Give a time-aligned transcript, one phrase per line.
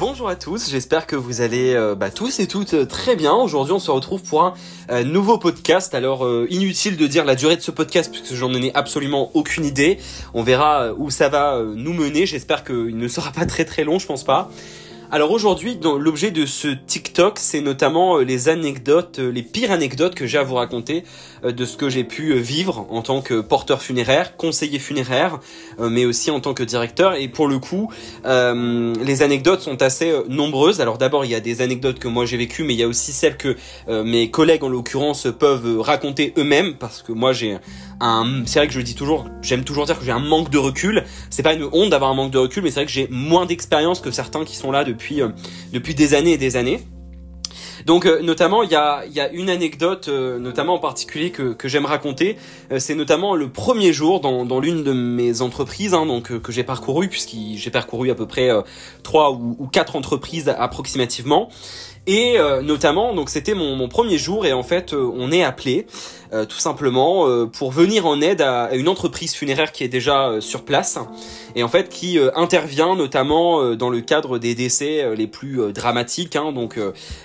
[0.00, 3.34] Bonjour à tous, j'espère que vous allez euh, bah, tous et toutes euh, très bien.
[3.34, 4.54] Aujourd'hui on se retrouve pour un
[4.90, 5.94] euh, nouveau podcast.
[5.94, 9.98] Alors inutile de dire la durée de ce podcast puisque j'en ai absolument aucune idée.
[10.32, 12.24] On verra où ça va nous mener.
[12.24, 14.50] J'espère qu'il ne sera pas très très long, je pense pas.
[15.12, 20.14] Alors aujourd'hui, l'objet de ce TikTok, c'est notamment euh, les anecdotes, euh, les pires anecdotes
[20.14, 21.02] que j'ai à vous raconter
[21.42, 25.40] euh, de ce que j'ai pu vivre en tant que porteur funéraire, conseiller funéraire,
[25.80, 27.14] mais aussi en tant que directeur.
[27.14, 27.90] Et pour le coup,
[28.24, 30.80] les anecdotes sont assez nombreuses.
[30.80, 32.88] Alors d'abord, il y a des anecdotes que moi j'ai vécues, mais il y a
[32.88, 33.56] aussi celles que
[33.88, 37.56] mes collègues en l'occurrence peuvent raconter eux-mêmes, parce que moi j'ai
[38.00, 40.50] un, c'est vrai que je le dis toujours, j'aime toujours dire que j'ai un manque
[40.50, 41.04] de recul.
[41.28, 43.46] C'est pas une honte d'avoir un manque de recul, mais c'est vrai que j'ai moins
[43.46, 45.28] d'expérience que certains qui sont là depuis, euh,
[45.72, 46.80] depuis des années et des années.
[47.86, 52.36] Donc euh, notamment il y a, une anecdote euh, notamment en particulier que, j'aime raconter.
[52.78, 57.08] c'est notamment le premier jour dans, l'une de mes entreprises hein, donc que j'ai parcouru
[57.08, 58.50] puisque j'ai parcouru à peu près
[59.02, 61.48] trois ou quatre entreprises approximativement.
[62.06, 65.42] Et euh, notamment, donc c'était mon, mon, premier jour et en fait euh, on est
[65.42, 65.86] appelé
[66.32, 70.64] euh, tout simplement pour venir en aide à, une entreprise funéraire qui est déjà sur
[70.64, 70.98] place
[71.54, 76.52] et en fait qui intervient notamment dans le cadre des décès les plus dramatiques, hein,
[76.52, 76.78] donc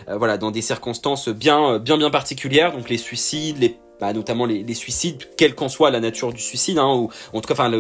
[0.08, 4.64] voilà dans des circonstances bien bien bien particulières, donc les suicides, les bah, notamment les,
[4.64, 7.72] les, suicides, quelle qu'en soit la nature du suicide, hein, ou en tout cas, enfin,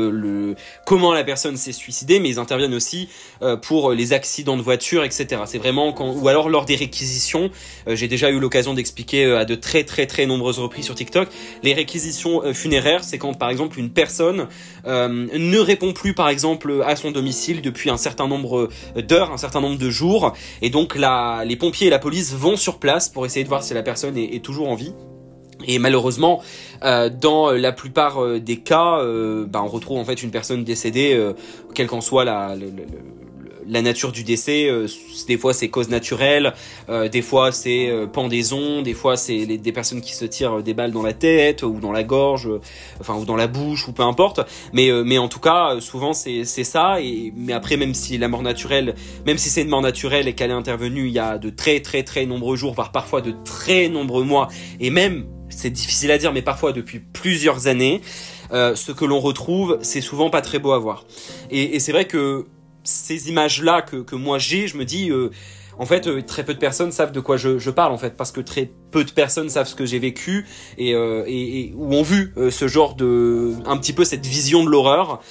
[0.85, 3.09] comment la personne s'est suicidée, mais ils interviennent aussi
[3.41, 5.41] euh, pour les accidents de voiture, etc.
[5.45, 7.49] C'est vraiment ou alors lors des réquisitions.
[7.87, 10.95] Euh, j'ai déjà eu l'occasion d'expliquer euh, à de très très très nombreuses reprises sur
[10.95, 11.27] TikTok.
[11.63, 14.47] Les réquisitions funéraires, c'est quand par exemple une personne
[14.85, 19.61] ne répond plus, par exemple, à son domicile depuis un certain nombre d'heures, un certain
[19.61, 23.25] nombre de jours, et donc la, les pompiers et la police vont sur place pour
[23.25, 24.93] essayer de voir si la personne est, est toujours en vie.
[25.67, 26.41] Et malheureusement,
[26.83, 30.63] euh, dans la plupart euh, des cas, euh, bah, on retrouve en fait une personne
[30.63, 31.33] décédée, euh,
[31.73, 32.55] quelle qu'en soit la,
[33.67, 34.69] la, nature du décès.
[35.27, 36.53] des fois, c'est cause naturelle,
[37.11, 41.01] des fois, c'est pendaison, des fois, c'est des personnes qui se tirent des balles dans
[41.01, 42.47] la tête ou dans la gorge,
[42.99, 44.41] enfin ou dans la bouche ou peu importe.
[44.71, 47.01] Mais mais en tout cas, souvent c'est c'est ça.
[47.01, 48.93] Et mais après, même si la mort naturelle,
[49.25, 51.79] même si c'est une mort naturelle et qu'elle est intervenue il y a de très
[51.79, 54.47] très très nombreux jours, voire parfois de très nombreux mois,
[54.79, 58.01] et même c'est difficile à dire, mais parfois depuis plusieurs années,
[58.51, 61.05] euh, ce que l'on retrouve, c'est souvent pas très beau à voir.
[61.49, 62.45] Et, c'est vrai que
[62.83, 65.31] ces images-là que, que moi j'ai, je me dis, euh,
[65.77, 68.15] en fait, euh, très peu de personnes savent de quoi je, je, parle, en fait,
[68.15, 70.45] parce que très peu de personnes savent ce que j'ai vécu
[70.77, 74.25] et, euh, et, et, ou ont vu euh, ce genre de, un petit peu cette
[74.25, 75.21] vision de l'horreur,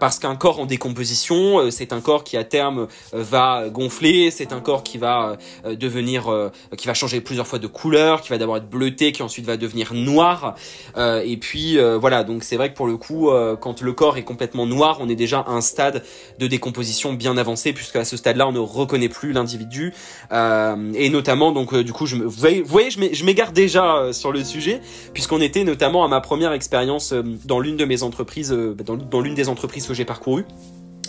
[0.00, 4.58] parce qu'un corps en décomposition, c'est un corps qui à terme va gonfler, c'est un
[4.58, 8.68] corps qui va devenir, qui va changer plusieurs fois de couleur, qui va d'abord être
[8.68, 10.56] bleuté, qui ensuite va devenir noir,
[10.96, 13.30] et puis voilà, donc c'est vrai que pour le coup,
[13.60, 16.02] quand le corps est complètement noir, on est déjà à un stade
[16.40, 19.85] de décomposition bien avancé, puisque à ce stade-là, on ne reconnaît plus l'individu
[20.32, 24.32] euh, et notamment donc euh, du coup je vous voyez, je m'égare déjà euh, sur
[24.32, 24.80] le sujet
[25.12, 27.14] puisqu'on était notamment à ma première expérience
[27.44, 30.46] dans l'une de mes entreprises dans, dans l'une des entreprises que j'ai parcourues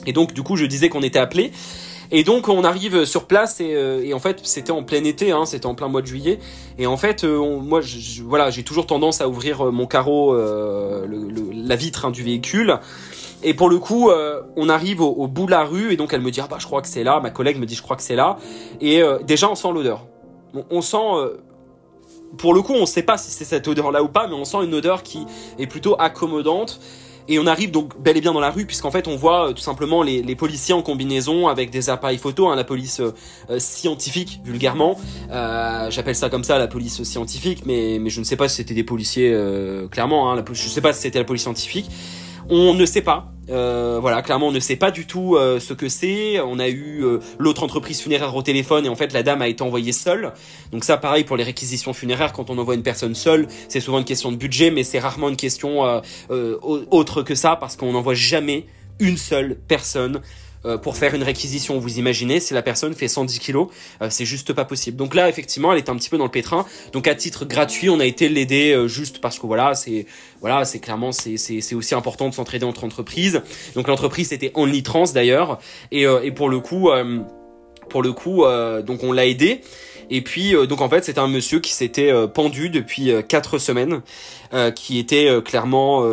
[0.05, 1.51] et donc du coup je disais qu'on était appelé
[2.09, 5.65] et donc on arrive sur place et, en fait c'était en plein été, hein, c'était
[5.65, 6.39] en plein mois de juillet.
[6.79, 7.81] Et en fait moi
[8.23, 12.79] voilà j'ai toujours tendance à ouvrir mon carreau, la vitre hein, du véhicule.
[13.43, 16.21] Et pour le coup, euh, on arrive au, bout de la rue et donc elle
[16.21, 17.19] me dit ah bah je crois que c'est là.
[17.19, 18.37] Ma collègue me dit je crois que c'est là.
[18.81, 20.05] Et euh, déjà on sent l'odeur.
[20.71, 21.37] On, sent, euh,
[22.37, 24.45] pour le coup, on sait pas si c'est cette odeur là ou pas, mais on
[24.45, 25.25] sent une odeur qui
[25.59, 26.79] est plutôt accommodante.
[27.29, 29.61] Et on arrive donc bel et bien dans la rue puisqu'en fait on voit tout
[29.61, 33.01] simplement les, policiers en combinaison avec des appareils photo, hein, la police
[33.57, 34.97] scientifique vulgairement.
[35.29, 38.85] J'appelle ça comme ça la police scientifique, mais, je ne sais pas si c'était des
[38.85, 39.37] policiers
[39.91, 40.31] clairement.
[40.31, 41.91] Hein, je ne sais pas si c'était la police scientifique.
[42.49, 43.33] On ne sait pas.
[43.49, 46.39] Euh, voilà, clairement, on ne sait pas du tout euh, ce que c'est.
[46.41, 49.47] On a eu euh, l'autre entreprise funéraire au téléphone et en fait, la dame a
[49.47, 50.33] été envoyée seule.
[50.71, 53.99] Donc ça, pareil pour les réquisitions funéraires, quand on envoie une personne seule, c'est souvent
[53.99, 55.81] une question de budget, mais c'est rarement une question
[56.29, 58.65] autre que ça parce qu'on n'envoie jamais
[58.99, 60.21] une seule personne
[60.65, 61.79] euh, pour faire une réquisition.
[61.79, 63.67] Vous imaginez, si la personne fait 110 kilos,
[64.01, 64.97] euh, c'est juste pas possible.
[64.97, 66.65] Donc là, effectivement, elle est un petit peu dans le pétrin.
[66.93, 70.07] Donc à titre gratuit, on a été l'aider euh, juste parce que voilà, c'est
[70.41, 73.41] voilà, c'est clairement c'est c'est aussi important de s'entraider entre entreprises.
[73.75, 74.51] Donc l'entreprise c'était
[74.83, 75.59] Trans d'ailleurs
[75.91, 76.89] et et pour le coup
[77.89, 78.43] pour le coup
[78.85, 79.61] donc on l'a aidé.
[80.09, 84.01] Et puis donc en fait c'était un monsieur qui s'était pendu depuis quatre semaines,
[84.75, 86.03] qui était clairement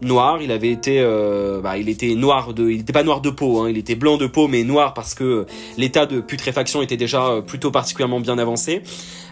[0.00, 0.40] noir.
[0.42, 3.62] Il avait été, euh, bah, il était noir de, il était pas noir de peau,
[3.62, 5.46] hein, il était blanc de peau, mais noir parce que
[5.76, 8.82] l'état de putréfaction était déjà euh, plutôt particulièrement bien avancé.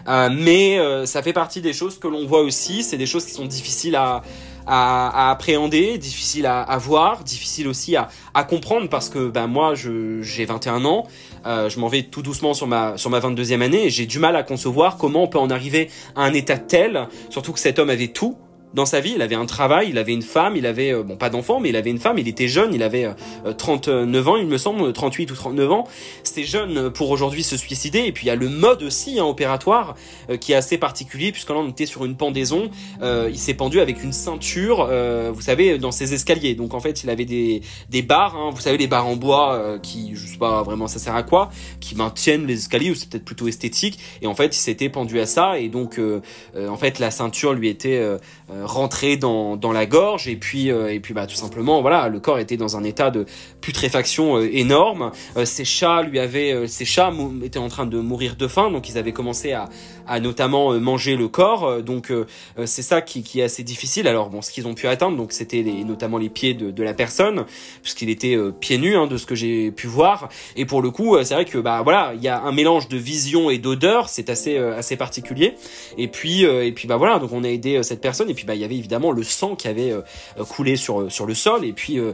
[0.07, 2.83] Euh, mais ça fait partie des choses que l'on voit aussi.
[2.83, 4.23] C'est des choses qui sont difficiles à
[4.67, 9.73] à, appréhender, difficile à, à, voir, difficile aussi à, à comprendre parce que ben moi
[9.75, 11.07] j'ai 21 ans,
[11.45, 14.19] euh, je m'en vais tout doucement sur ma sur ma 22e année et j'ai du
[14.19, 17.79] mal à concevoir comment on peut en arriver à un état tel, surtout que cet
[17.79, 18.37] homme avait tout,
[18.73, 19.13] dans sa vie.
[19.15, 21.69] Il avait un travail, il avait une femme, il avait, euh, bon, pas d'enfant, mais
[21.69, 23.09] il avait une femme, il était jeune, il avait
[23.57, 25.87] 39 euh, ans, il me semble, 38 ou 39 ans.
[26.23, 27.99] C'est jeune pour aujourd'hui se suicider.
[27.99, 29.95] Et puis il y a le mode aussi hein, opératoire
[30.29, 32.69] euh, qui est assez particulier, puisque là on était sur une pendaison.
[33.01, 34.89] il s'est pendu avec une ceinture,
[35.33, 36.55] vous savez, dans ses escaliers.
[36.55, 39.77] Donc en fait, il avait des, des barres, hein, vous savez, les barres en bois
[39.81, 41.49] qui, je sais pas vraiment ça sert à quoi,
[41.79, 43.99] qui maintiennent les escaliers, ou c'est peut-être plutôt esthétique.
[44.21, 45.59] Et en fait, il s'était pendu à ça.
[45.59, 45.99] Et donc,
[46.55, 48.01] en fait, la ceinture lui était
[48.63, 50.27] rentrer dans, dans la gorge.
[50.27, 53.11] Et puis euh, et puis bah tout simplement voilà le corps était dans un état
[53.11, 53.25] de
[53.61, 55.11] putréfaction euh, énorme.
[55.35, 57.11] Euh, ses chats lui avaient ses chats
[57.43, 58.71] étaient en train de mourir de faim.
[58.71, 59.65] Donc ils avaient commencé à,
[60.07, 61.81] à notamment manger le corps.
[61.83, 62.11] Donc
[62.65, 64.07] c'est ça qui, qui est assez difficile.
[64.07, 66.93] Alors bon ce qu'ils ont pu atteindre donc c'était notamment les pieds de, de la
[66.93, 67.45] personne
[67.81, 70.29] puisqu'il était pieds nus hein, de ce que j'ai pu voir.
[70.55, 72.97] Et pour le coup c'est vrai que bah voilà il y a un mélange de
[72.97, 74.09] vision et d'odeur.
[74.09, 75.55] C'est assez assez particulier.
[75.97, 77.19] Et puis et puis bah voilà.
[77.19, 78.29] Donc on a aidé cette personne.
[78.29, 80.01] Et puis bah il y avait évidemment le sang qui avait euh,
[80.45, 82.13] coulé sur euh, sur le sol et puis euh,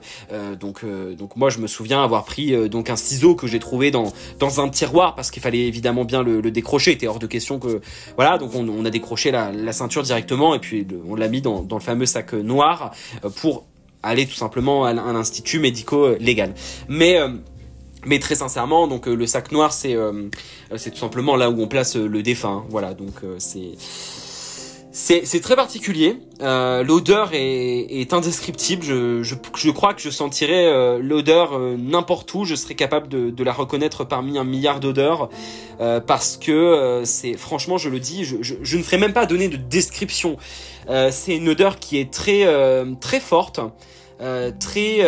[0.56, 0.84] donc
[1.18, 4.60] donc moi je me souviens avoir pris donc un ciseau que j'ai trouvé dans dans
[4.60, 7.82] un tiroir parce qu'il fallait évidemment bien le, décrocher il était hors de question que
[8.16, 11.62] voilà donc on, a décroché la, la, ceinture directement et puis on l'a mis dans,
[11.62, 12.92] dans le fameux sac noir
[13.38, 13.66] pour
[14.02, 16.54] aller tout simplement à un institut médico-légal.
[16.90, 17.18] Mais
[18.06, 19.96] mais très sincèrement, donc le sac noir, c'est
[20.76, 22.64] c'est tout simplement là où on place le défunt.
[22.70, 23.72] Voilà, donc c'est
[24.96, 26.20] c'est très particulier.
[26.42, 28.84] Euh, l'odeur est, indescriptible.
[28.84, 32.46] Je, crois que je sentirais euh, l'odeur euh, n'importe où.
[32.46, 35.30] Je serais capable de, la reconnaître parmi un milliard d'odeurs
[36.08, 39.58] parce que c'est franchement, je le dis, je, je, ne ferai même pas donner de
[39.58, 40.38] description.
[40.88, 42.46] c'est une odeur qui est très
[43.02, 43.60] très forte,
[44.60, 45.02] très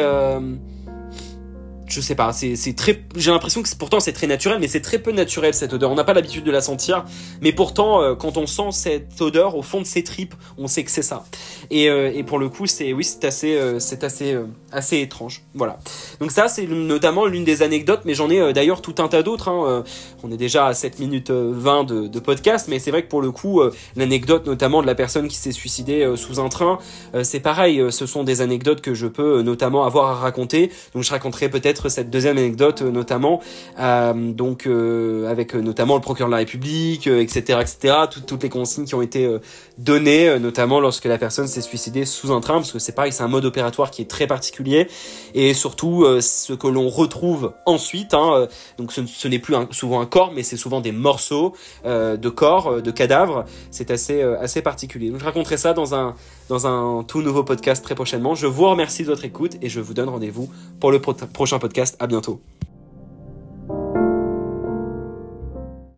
[1.87, 4.99] je sais pas, c'est très, j'ai l'impression que pourtant c'est très naturel, mais c'est très
[4.99, 5.91] peu naturel cette odeur.
[5.91, 7.05] On n'a pas l'habitude de la sentir,
[7.41, 10.83] mais pourtant euh, quand on sent cette odeur au fond de ses tripes, on sait
[10.83, 11.25] que c'est ça.
[11.69, 14.35] Et, euh, pour le coup, c'est oui, c'est assez, euh, c'est assez,
[14.71, 15.43] assez étrange.
[15.53, 15.77] Voilà.
[16.19, 19.49] Donc ça, c'est notamment l'une des anecdotes, mais j'en ai d'ailleurs tout un tas d'autres.
[19.49, 19.83] Hein.
[20.23, 23.21] on est déjà à 7 minutes 20 de, de podcast, mais c'est vrai que pour
[23.21, 23.61] le coup,
[23.95, 26.79] l'anecdote notamment de la personne qui s'est suicidée sous un train,
[27.21, 27.83] c'est pareil.
[27.91, 30.71] ce sont des anecdotes que je peux notamment avoir à raconter.
[30.93, 33.41] Donc je raconterai peut-être cette deuxième anecdote euh, notamment,
[33.79, 37.95] euh, donc euh, avec notamment le procureur de la République, etc., etc.
[38.25, 39.29] toutes les consignes qui ont été
[39.77, 43.23] données, notamment lorsque la personne s'est suicidée sous un train, parce que c'est pareil, c'est
[43.23, 44.87] un mode opératoire qui est très particulier,
[45.33, 48.13] et surtout ce que l'on retrouve ensuite.
[48.13, 48.47] Hein,
[48.77, 51.53] donc ce, n'est plus souvent un corps, mais c'est souvent des morceaux
[51.85, 53.45] de corps, de cadavres.
[53.71, 55.11] C'est assez assez particulier.
[55.17, 56.15] Je raconterai ça dans un
[56.49, 58.35] dans un tout nouveau podcast très prochainement.
[58.35, 60.49] Je vous remercie de votre écoute et je vous donne rendez-vous
[60.79, 61.97] pour le prochain podcast.
[61.99, 62.41] À bientôt.